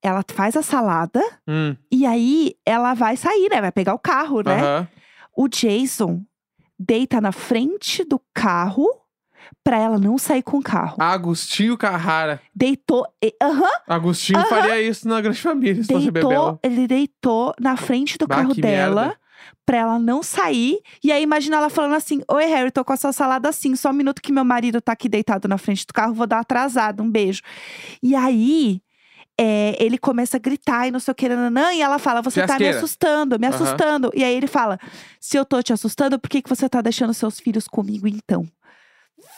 [0.05, 3.61] ela faz a salada Hum, e aí ela vai sair, né?
[3.61, 4.63] Vai pegar o carro, né?
[4.63, 4.89] aham.
[5.37, 6.23] O Jason
[6.79, 8.87] deita na frente do carro
[9.65, 10.97] pra ela não sair com o carro.
[11.01, 12.41] Agostinho Carrara.
[12.55, 13.07] Deitou.
[13.43, 14.49] Aham, Agostinho Aham.
[14.49, 16.13] faria isso na grande família, se deitou.
[16.13, 16.59] bebel.
[16.63, 19.03] Ele deitou na frente do Bah, carro dela.
[19.03, 19.19] merda.
[19.67, 20.79] Pra ela não sair.
[21.03, 23.75] E aí, imagina ela falando assim: Oi, Harry, tô com essa salada assim.
[23.77, 26.37] Só um minuto que meu marido tá aqui deitado na frente do carro, vou dar
[26.37, 27.03] uma atrasada.
[27.03, 27.43] Um beijo.
[28.03, 28.81] E aí.
[29.41, 32.41] É, ele começa a gritar e não sei o que, nananã, e ela fala: Você
[32.41, 32.77] tá me Fiasqueira.
[32.79, 33.55] assustando, me Aham.
[33.57, 34.11] assustando.
[34.15, 34.79] E aí ele fala:
[35.21, 38.47] Se eu tô te assustando, por que, que você tá deixando seus filhos comigo então?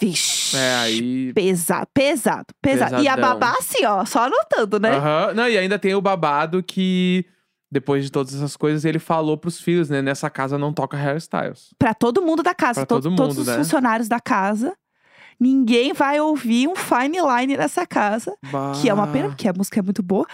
[0.00, 0.56] Vixe.
[0.56, 1.32] É, aí.
[1.32, 3.02] Pesado, pesado, pesado.
[3.02, 3.38] E a Pesadão.
[3.38, 4.90] babá, assim, ó, só anotando, né?
[4.96, 5.34] Aham.
[5.34, 7.24] Não, e ainda tem o babado que,
[7.70, 10.02] depois de todas essas coisas, ele falou pros filhos, né?
[10.02, 11.70] Nessa casa não toca hairstyles.
[11.78, 13.56] Pra todo mundo da casa, Pra to- todo todos mundo, os né?
[13.56, 14.74] funcionários da casa.
[15.38, 18.34] Ninguém vai ouvir um fine line nessa casa.
[18.80, 20.26] Que é uma pena, porque a música é muito boa.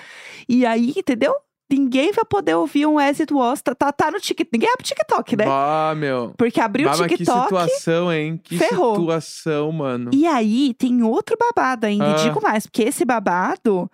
[0.49, 1.35] E aí, entendeu?
[1.71, 3.63] Ninguém vai poder ouvir um As It Was.
[3.63, 4.51] Tá, tá, tá no TikTok.
[4.53, 5.45] Ninguém abre TikTok, né?
[5.49, 6.35] Ah, meu.
[6.37, 7.43] Porque abriu Bah, o mas que TikTok.
[7.45, 8.39] situação, hein?
[8.45, 8.95] Que ferrou.
[8.97, 10.11] situação, mano.
[10.13, 12.09] E aí, tem outro babado ainda.
[12.09, 12.17] E Ah.
[12.17, 13.91] digo mais, porque esse babado,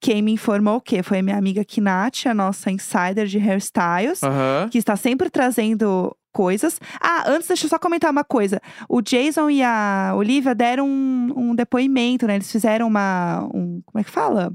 [0.00, 1.04] quem me informou o quê?
[1.04, 4.22] Foi a minha amiga Kinati, a nossa insider de hairstyles.
[4.24, 4.68] Aham.
[4.68, 6.80] que está sempre trazendo coisas.
[7.00, 8.60] Ah, antes deixa eu só comentar uma coisa.
[8.88, 12.36] O Jason e a Olivia deram um, um depoimento, né?
[12.36, 14.52] Eles fizeram uma, um, como é que fala?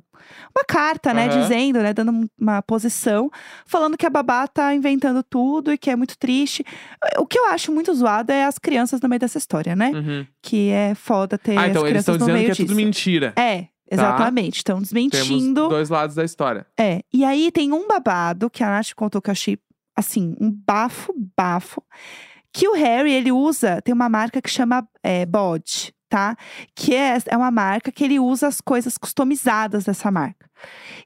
[0.55, 1.27] Uma carta, né?
[1.27, 1.41] Aham.
[1.41, 1.93] Dizendo, né?
[1.93, 3.29] Dando um- uma posição,
[3.65, 6.65] falando que a babá tá inventando tudo e que é muito triste.
[7.19, 9.91] O que eu acho muito zoado é as crianças no meio dessa história, né?
[9.93, 10.25] Uhum.
[10.41, 12.55] Que é foda ter Ah, as então eles crianças estão no dizendo meio que é
[12.55, 12.67] disso.
[12.67, 13.33] tudo mentira.
[13.37, 14.57] É, exatamente.
[14.57, 15.67] Estão Temos desmentindo.
[15.69, 16.65] dois lados da história.
[16.79, 19.59] É, e aí tem um babado que a Nath contou que eu achei,
[19.95, 21.83] assim, um bafo, bafo.
[22.51, 26.37] Que o Harry, ele usa, tem uma marca que chama é, Bod, tá?
[26.73, 30.49] Que é, é uma marca que ele usa as coisas customizadas dessa marca.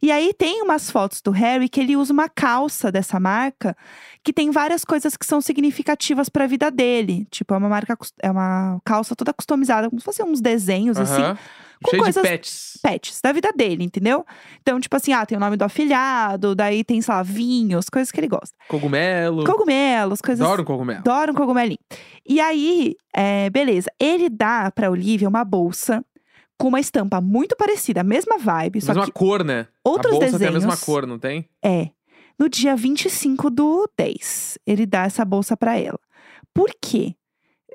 [0.02, 3.75] E aí tem umas fotos do Harry que ele usa uma calça dessa marca
[4.23, 7.28] que tem várias coisas que são significativas para a vida dele.
[7.32, 11.21] Tipo, é uma marca, é uma calça toda customizada, como se fossem uns desenhos assim
[11.21, 11.38] Aham.
[11.83, 12.79] Com Cheio coisas- de pets.
[12.81, 14.25] pets da vida dele, entendeu?
[14.61, 18.11] Então, tipo assim, ah, tem o nome do afilhado, daí tem, sei lá, vinhos, coisas
[18.11, 18.55] que ele gosta.
[18.67, 19.43] Cogumelo.
[19.45, 20.45] Cogumelos, coisas.
[20.45, 20.99] Adoro cogumelo.
[20.99, 21.79] Adoro um cogumelinho.
[22.27, 23.89] E aí, é, beleza.
[23.99, 26.03] Ele dá pra Olivia uma bolsa
[26.57, 29.65] com uma estampa muito parecida, a mesma vibe, só Mesma que cor, né?
[29.83, 30.39] outros a bolsa desenhos.
[30.39, 31.47] tem a mesma cor, não tem?
[31.63, 31.89] É.
[32.37, 35.99] No dia 25 do 10, ele dá essa bolsa pra ela.
[36.53, 37.15] Por quê?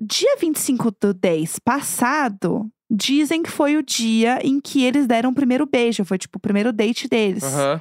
[0.03, 5.35] Dia 25 do 10 passado, dizem que foi o dia em que eles deram o
[5.35, 6.05] primeiro beijo.
[6.05, 7.43] Foi tipo o primeiro date deles.
[7.45, 7.81] Aham.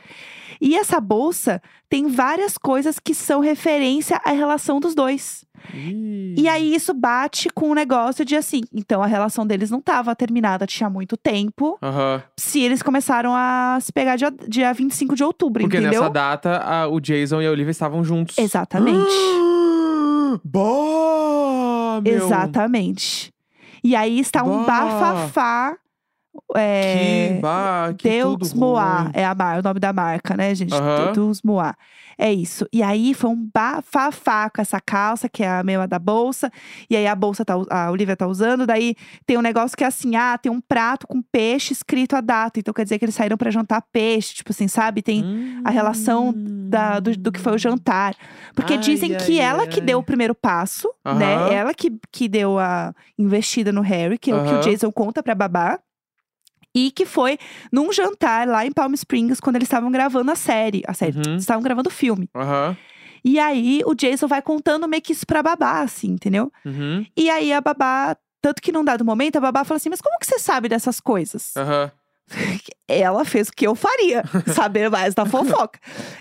[0.61, 5.43] E essa bolsa tem várias coisas que são referência à relação dos dois.
[5.73, 6.35] Ih.
[6.37, 10.15] E aí isso bate com o negócio de assim, então a relação deles não estava
[10.15, 11.77] terminada tinha muito tempo.
[11.81, 12.23] Aham.
[12.37, 16.01] Se eles começaram a se pegar dia, dia 25 de outubro, Porque entendeu?
[16.01, 18.37] nessa data, a- o Jason e a Olivia estavam juntos.
[18.37, 18.99] Exatamente.
[20.43, 22.25] Bah, meu.
[22.25, 23.32] Exatamente.
[23.83, 24.85] E aí está um Bah.
[24.85, 25.77] bafafá.
[26.55, 28.07] É, Que, bah, que
[29.13, 30.73] é a mar- o nome da marca, né, gente?
[31.13, 31.75] Deus Moá.
[32.15, 32.67] É isso.
[32.71, 36.51] E aí foi um bafafá com essa calça, que é a mesma da bolsa.
[36.87, 38.67] E aí a bolsa tá, a Olivia tá usando.
[38.67, 42.21] Daí tem um negócio que é assim: ah, tem um prato com peixe escrito a
[42.21, 42.59] data.
[42.59, 44.35] Então quer dizer que eles saíram pra jantar peixe.
[44.35, 45.01] Tipo assim, sabe?
[45.01, 45.23] Tem
[45.65, 48.15] a relação da- do, do que foi o jantar.
[48.53, 49.85] Porque Ai, dizem que ai, ela ai, que ai.
[49.85, 51.33] deu o primeiro passo, né?
[51.55, 54.59] Ela que, que deu a investida no Harry, que é o que o.
[54.61, 55.79] Jason conta pra babá.
[56.75, 57.37] E que foi
[57.71, 60.81] num jantar lá em Palm Springs, quando eles estavam gravando a série.
[60.87, 61.35] A série, Uhum.
[61.37, 62.29] estavam gravando o filme.
[62.35, 62.75] Aham.
[63.23, 66.51] E aí o Jason vai contando meio que isso pra babá, assim, entendeu?
[66.65, 67.05] Uhum.
[67.15, 70.17] E aí a babá, tanto que num dado momento, a babá fala assim: Mas como
[70.19, 71.55] que você sabe dessas coisas?
[71.55, 71.91] Aham.
[72.87, 75.79] ela fez o que eu faria, saber mais da fofoca.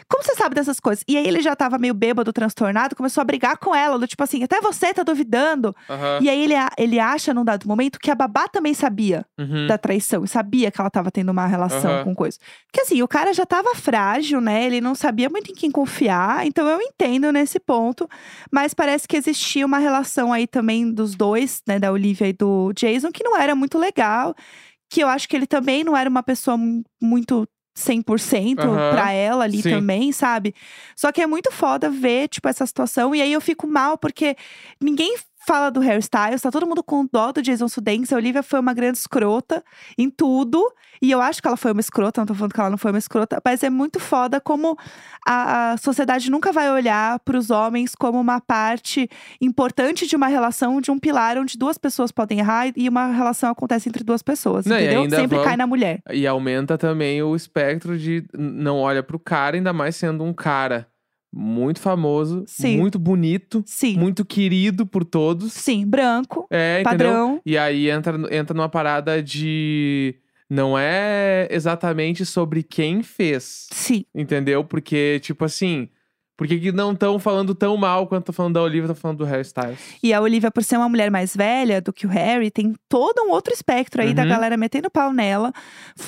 [0.08, 1.04] Como você sabe dessas coisas?
[1.08, 4.22] E aí ele já tava meio bêbado, transtornado, começou a brigar com ela, do tipo
[4.22, 5.74] assim, até você tá duvidando.
[5.88, 6.18] Aham.
[6.20, 9.66] E aí ele, ele acha, num dado momento, que a babá também sabia Uhum.
[9.66, 12.04] da traição, e sabia que ela tava tendo uma relação Aham.
[12.04, 12.38] com coisa.
[12.66, 14.64] Porque assim, o cara já tava frágil, né?
[14.64, 18.08] Ele não sabia muito em quem confiar, então eu entendo nesse ponto.
[18.50, 21.78] Mas parece que existia uma relação aí também dos dois, né?
[21.78, 24.34] Da Olivia e do Jason, que não era muito legal.
[24.92, 28.90] Que eu acho que ele também não era uma pessoa mu- muito 100% Aham.
[28.90, 29.70] pra ela ali Sim.
[29.70, 30.55] também, sabe?
[30.94, 33.14] Só que é muito foda ver, tipo, essa situação.
[33.14, 34.37] E aí eu fico mal, porque
[34.78, 38.12] ninguém fala do hairstyles, tá todo mundo com dó do Jason Sudeikis.
[38.12, 39.62] A Olivia foi uma grande escrota
[39.98, 40.62] em tudo.
[41.00, 42.92] E eu acho que ela foi uma escrota, não tô falando que ela não foi
[42.92, 44.78] uma escrota, mas é muito foda como
[45.26, 49.09] a, a sociedade nunca vai olhar pros homens como uma parte
[49.40, 53.50] importante de uma relação, de um pilar onde duas pessoas podem errar e uma relação
[53.50, 55.11] acontece entre duas pessoas, Não, entendeu?
[55.11, 56.00] Sempre vão- cai na mulher.
[56.12, 60.87] E aumenta também o espectro de não olha pro cara, ainda mais sendo um cara
[61.32, 62.76] muito famoso, Sim.
[62.78, 63.96] muito bonito, Sim.
[63.98, 65.52] muito querido por todos.
[65.52, 66.90] Sim, branco, É, entendeu?
[66.90, 67.40] padrão.
[67.46, 70.16] E aí entra, entra numa parada de.
[70.50, 74.04] Não é exatamente sobre quem fez, Sim.
[74.14, 74.62] entendeu?
[74.64, 75.88] Porque, tipo assim.
[76.36, 79.18] Por que, que não estão falando tão mal quanto tô falando da Olivia, tô falando
[79.18, 79.78] do hairstyles?
[80.02, 83.22] E a Olivia, por ser uma mulher mais velha do que o Harry, tem todo
[83.22, 84.28] um outro espectro aí da Uhum.
[84.28, 85.52] galera metendo pau nela,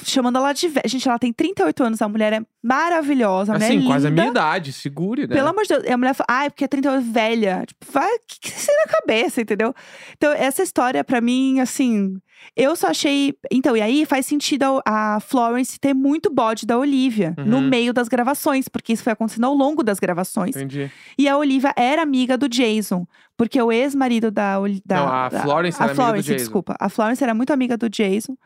[0.04, 0.88] chamando ela de velha.
[0.88, 4.10] Gente, ela tem 38 anos, a mulher é maravilhosa, a mulher assim, é quase a
[4.10, 5.34] minha idade, segure, né?
[5.34, 5.84] Pelo amor de Deus.
[5.90, 7.64] A mulher fala, ai, porque é 38 velha.
[7.66, 9.74] Tipo, vai, o que, que você tem na cabeça, entendeu?
[10.16, 12.16] Então, essa história, pra mim, assim.
[12.56, 13.34] Eu só achei.
[13.50, 17.68] Então, e aí faz sentido a, Florence ter muito bode da Olivia no Uhum.
[17.68, 20.54] meio das gravações, porque isso foi acontecendo ao longo das gravações.
[20.54, 20.90] Entendi.
[21.18, 23.06] E a Olivia era amiga do Jason.
[23.36, 24.96] Porque o ex-marido da, da.
[24.96, 26.36] Não, a da- Florence a era amiga do Florence, Jason.
[26.44, 26.76] desculpa.
[26.78, 28.36] A Florence era muito amiga do Jason.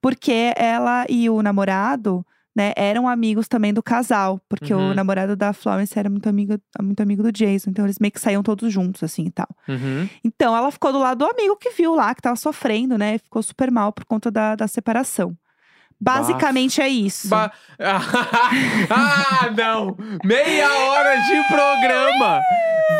[0.00, 2.24] Porque ela e o namorado,
[2.58, 4.40] né, eram amigos também do casal.
[4.48, 4.90] Porque Uhum.
[4.90, 7.70] o namorado da Florence era muito amigo, muito amigo do Jason.
[7.70, 9.46] Então eles meio que saíam todos juntos, assim e tal.
[9.68, 10.08] Uhum.
[10.24, 13.18] Então ela ficou do lado do amigo que viu lá, que tava sofrendo, né?
[13.18, 15.34] Ficou super mal por conta da, da separação.
[16.00, 17.28] Basicamente é isso.
[18.90, 19.96] Ah, não!
[20.24, 22.40] Meia hora de programa!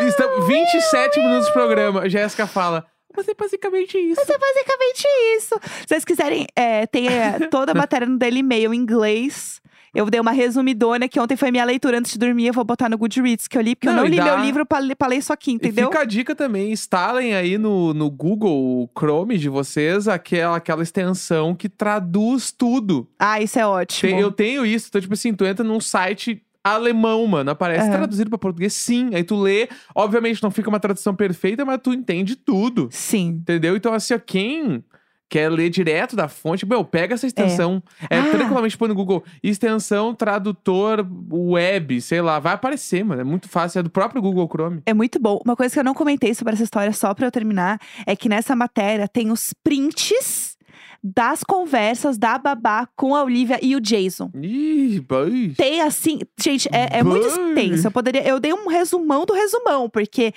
[0.06, 2.08] Estamos 27 minutos de programa.
[2.08, 2.84] Jéssica fala.
[3.18, 4.20] Mas é basicamente isso.
[4.20, 5.04] Mas é basicamente
[5.36, 5.54] isso.
[5.80, 9.60] Se vocês quiserem, é, tem é, toda a matéria no Daily Mail em inglês.
[9.94, 12.46] Eu dei uma resumidona que ontem foi minha leitura antes de dormir.
[12.46, 14.24] Eu vou botar no Goodreads que eu li, porque Não, eu não e li dá-
[14.24, 15.86] meu livro pra, ler- pra ler isso aqui, E entendeu?
[15.86, 21.54] fica a dica também, instalem aí no, no Google Chrome de vocês aquela, aquela extensão
[21.54, 23.08] que traduz tudo.
[23.18, 24.12] Ah, isso é ótimo.
[24.12, 26.42] Tem- eu tenho isso, então tipo assim, tu entra num site
[26.74, 29.10] alemão, mano, aparece traduzido pra português, sim.
[29.14, 32.88] Aí tu lê, obviamente não fica uma tradução perfeita, mas tu entende tudo.
[32.90, 33.28] Sim.
[33.40, 33.76] Entendeu?
[33.76, 34.84] Então, assim, ó, quem
[35.30, 37.82] quer ler direto da fonte, meu, pega essa extensão.
[38.08, 38.30] É, Ah.
[38.30, 39.22] tranquilamente põe no Google.
[39.42, 43.20] Extensão tradutor web, sei lá, vai aparecer, mano.
[43.20, 44.80] É muito fácil, é do próprio Google Chrome.
[44.86, 45.38] É muito bom.
[45.44, 48.26] Uma coisa que eu não comentei sobre essa história, só pra eu terminar, é que
[48.28, 50.56] nessa matéria tem os prints
[51.02, 54.30] das conversas da babá com a Olivia e o Jason.
[54.34, 55.54] Ih, boy.
[55.56, 57.86] Tem assim, gente, é, é muito extenso.
[57.86, 60.34] Eu poderia, eu dei um resumão do resumão, porque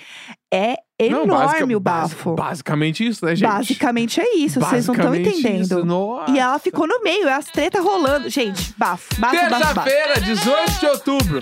[0.52, 0.76] é
[1.10, 2.34] Não, enorme basica- o bafo.
[2.34, 3.48] basi- basicamente isso, né, gente?
[3.48, 5.62] Basicamente é isso, vocês não estão entendendo.
[5.78, 5.84] Isso.
[5.84, 6.30] Nossa.
[6.30, 8.28] E ela ficou no meio, é as treta rolando.
[8.30, 9.36] Gente, bafo, bafo.
[9.36, 11.40] Terça-feira, 18 de outubro.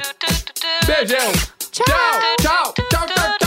[0.87, 1.33] Beijão.
[1.70, 1.85] Tchau.
[2.40, 3.39] Tchau, tchau, tchau, tchau.